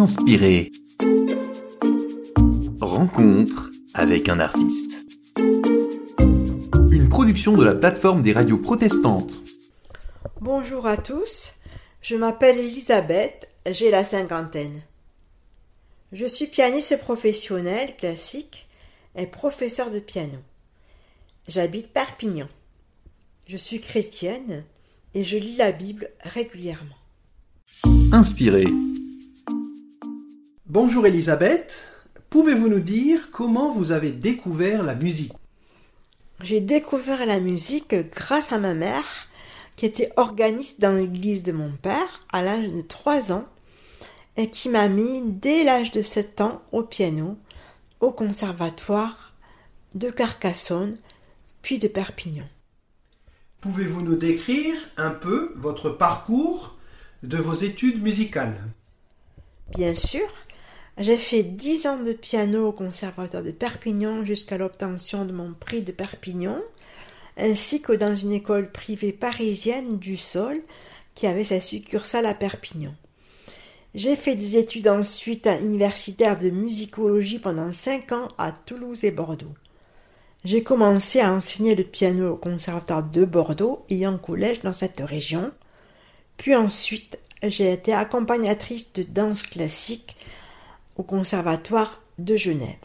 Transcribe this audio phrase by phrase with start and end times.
[0.00, 0.70] Inspiré.
[2.80, 5.04] Rencontre avec un artiste.
[6.90, 9.42] Une production de la plateforme des radios protestantes.
[10.40, 11.52] Bonjour à tous,
[12.00, 14.80] je m'appelle Elisabeth, j'ai la cinquantaine.
[16.12, 18.68] Je suis pianiste professionnel classique
[19.16, 20.38] et professeur de piano.
[21.46, 22.48] J'habite Perpignan.
[23.46, 24.64] Je suis chrétienne
[25.12, 26.96] et je lis la Bible régulièrement.
[28.12, 28.64] Inspiré.
[30.72, 31.82] Bonjour Elisabeth,
[32.28, 35.32] pouvez-vous nous dire comment vous avez découvert la musique?
[36.44, 39.26] J'ai découvert la musique grâce à ma mère,
[39.74, 43.46] qui était organiste dans l'église de mon père à l'âge de 3 ans
[44.36, 47.36] et qui m'a mis dès l'âge de 7 ans au piano
[47.98, 49.34] au conservatoire
[49.96, 50.98] de Carcassonne
[51.62, 52.46] puis de Perpignan.
[53.60, 56.78] Pouvez-vous nous décrire un peu votre parcours
[57.24, 58.62] de vos études musicales?
[59.76, 60.28] Bien sûr,
[61.00, 65.80] j'ai fait dix ans de piano au conservatoire de Perpignan jusqu'à l'obtention de mon prix
[65.80, 66.60] de Perpignan,
[67.38, 70.60] ainsi que dans une école privée parisienne du Sol
[71.14, 72.94] qui avait sa succursale à Perpignan.
[73.94, 79.54] J'ai fait des études ensuite universitaires de musicologie pendant cinq ans à Toulouse et Bordeaux.
[80.44, 85.00] J'ai commencé à enseigner le piano au conservatoire de Bordeaux et en collège dans cette
[85.00, 85.50] région.
[86.36, 90.14] Puis ensuite, j'ai été accompagnatrice de danse classique
[90.96, 92.76] au conservatoire de Genève.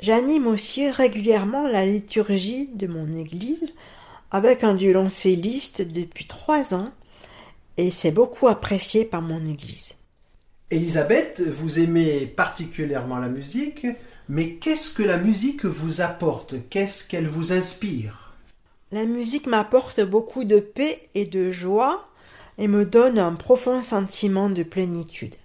[0.00, 3.74] J'anime aussi régulièrement la liturgie de mon église
[4.30, 6.90] avec un violoncelliste depuis trois ans
[7.76, 9.94] et c'est beaucoup apprécié par mon église.
[10.70, 13.86] Elisabeth, vous aimez particulièrement la musique,
[14.28, 16.56] mais qu'est-ce que la musique vous apporte?
[16.70, 18.34] Qu'est-ce qu'elle vous inspire?
[18.92, 22.04] La musique m'apporte beaucoup de paix et de joie
[22.58, 25.36] et me donne un profond sentiment de plénitude.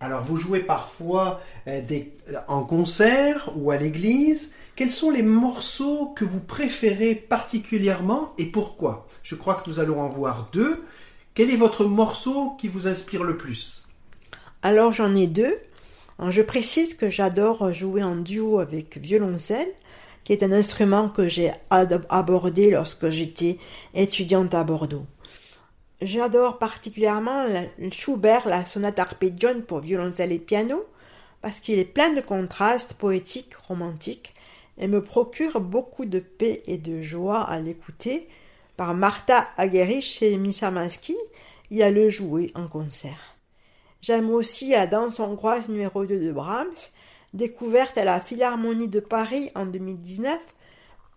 [0.00, 1.80] Alors vous jouez parfois euh,
[2.48, 4.52] en concert ou à l'église.
[4.74, 9.08] Quels sont les morceaux que vous préférez particulièrement et pourquoi?
[9.22, 10.84] Je crois que nous allons en voir deux.
[11.34, 13.88] Quel est votre morceau qui vous inspire le plus?
[14.62, 15.56] Alors j'en ai deux.
[16.28, 19.68] Je précise que j'adore jouer en duo avec violoncelle,
[20.24, 23.58] qui est un instrument que j'ai abordé lorsque j'étais
[23.94, 25.06] étudiante à Bordeaux.
[26.02, 27.46] J'adore particulièrement
[27.90, 30.82] Schubert, la sonate arpégione pour violoncelle et piano,
[31.40, 34.34] parce qu'il est plein de contrastes poétiques, romantiques,
[34.78, 38.28] et me procure beaucoup de paix et de joie à l'écouter.
[38.76, 41.16] Par Martha Agerich et Misamaski,
[41.70, 43.36] il a le jouer en concert.
[44.02, 46.90] J'aime aussi la danse hongroise numéro 2 de Brahms,
[47.32, 50.38] découverte à la Philharmonie de Paris en 2019,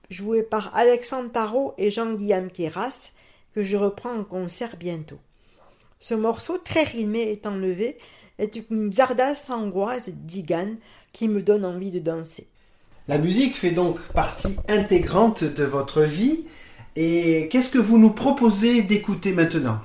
[0.10, 3.12] jouée par Alexandre Tarot et Jean-Guillaume Queyras,
[3.60, 5.20] que je reprends en concert bientôt.
[6.00, 7.98] Ce morceau très rythmé et enlevé
[8.38, 10.76] est une zardasse hongroise d'Igan
[11.12, 12.48] qui me donne envie de danser.
[13.10, 16.46] La musique fait donc partie intégrante de votre vie.
[16.96, 19.82] Et qu'est-ce que vous nous proposez d'écouter maintenant?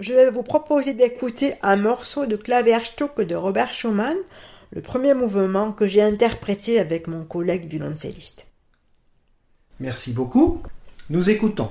[0.00, 4.16] Je vais vous proposer d'écouter un morceau de Klavierstück de Robert Schumann,
[4.70, 8.46] le premier mouvement que j'ai interprété avec mon collègue violoncelliste.
[9.80, 10.62] Merci beaucoup.
[11.10, 11.68] Nous écoutons.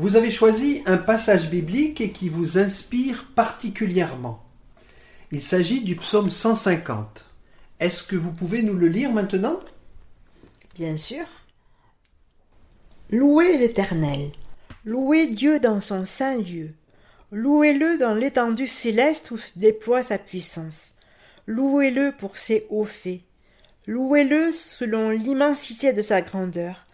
[0.00, 4.42] Vous avez choisi un passage biblique qui vous inspire particulièrement.
[5.30, 7.26] Il s'agit du psaume 150.
[7.80, 9.60] Est-ce que vous pouvez nous le lire maintenant?
[10.74, 11.26] Bien sûr.
[13.10, 14.30] Louez l'Éternel.
[14.86, 16.70] Louez Dieu dans son saint lieu.
[17.30, 20.94] Louez-le dans l'étendue céleste où se déploie sa puissance.
[21.46, 23.20] Louez-le pour ses hauts faits.
[23.86, 26.86] Louez-le selon l'immensité de sa grandeur.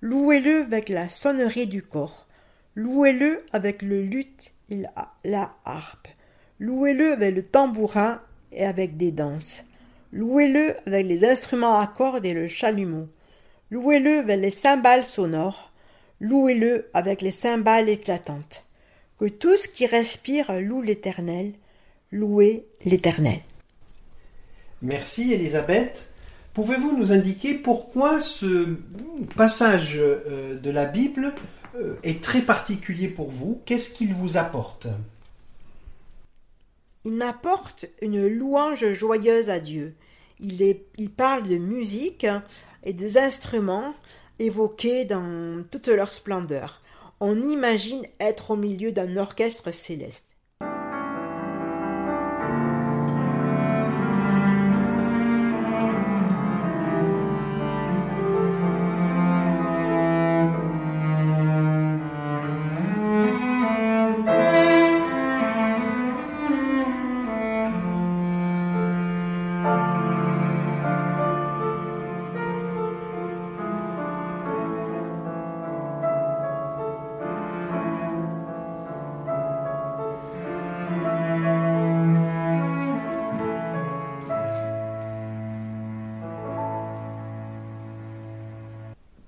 [0.00, 2.25] Louez-le avec la sonnerie du corps.
[2.76, 4.82] Louez-le avec le luth et
[5.24, 6.08] la, harpe.
[6.60, 8.20] Louez-le avec le tambourin
[8.52, 9.64] et avec des danses.
[10.12, 13.08] Louez-le avec les instruments à cordes et le chalumeau.
[13.70, 15.72] Louez-le avec les cymbales sonores.
[16.20, 18.66] Louez-le avec les cymbales éclatantes.
[19.18, 21.52] Que tout ce qui respire loue l'Éternel.
[22.12, 23.38] Louez l'Éternel.
[24.82, 26.10] Merci Elisabeth.
[26.52, 28.76] Pouvez-vous nous indiquer pourquoi ce
[29.34, 31.34] passage euh, de la Bible
[32.02, 34.88] est très particulier pour vous Qu'est-ce qu'il vous apporte?
[37.04, 39.94] Il m'apporte une louange joyeuse à Dieu.
[40.40, 42.26] Il, il parle de musique
[42.82, 43.94] et des instruments
[44.38, 46.82] évoqués dans toute leur splendeur.
[47.20, 50.25] On imagine être au milieu d'un orchestre céleste.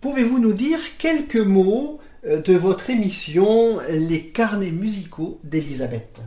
[0.08, 6.22] Pouvez-vous nous dire quelques mots euh, de votre émission Les carnets musicaux d'Elisabeth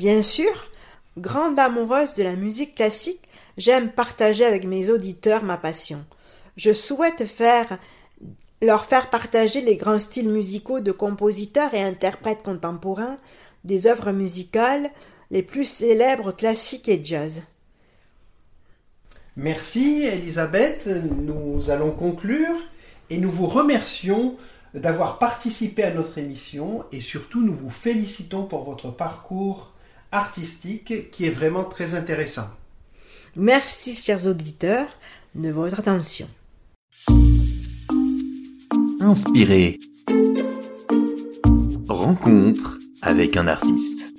[0.00, 0.68] Bien sûr,
[1.16, 3.22] grande amoureuse de la musique classique,
[3.56, 6.04] j'aime partager avec mes auditeurs ma passion.
[6.56, 7.78] Je souhaite faire
[8.62, 13.16] leur faire partager les grands styles musicaux de compositeurs et interprètes contemporains,
[13.62, 14.90] des œuvres musicales
[15.30, 17.42] les plus célèbres classiques et jazz.
[19.36, 22.56] Merci Elisabeth, nous allons conclure
[23.10, 24.36] et nous vous remercions
[24.74, 29.72] d'avoir participé à notre émission et surtout nous vous félicitons pour votre parcours
[30.12, 32.48] artistique qui est vraiment très intéressant.
[33.36, 34.88] Merci chers auditeurs
[35.34, 36.28] de votre attention.
[39.00, 39.78] Inspiré.
[41.88, 44.12] Rencontre avec un artiste.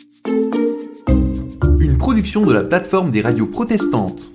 [1.79, 4.31] Une production de la plateforme des radios protestantes.